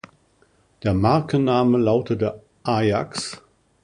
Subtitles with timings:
[0.81, 3.39] Der Markenname lautete "Ajax".